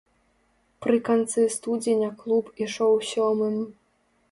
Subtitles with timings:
[0.85, 3.63] Пры канцы студзеня клуб ішоў сёмым.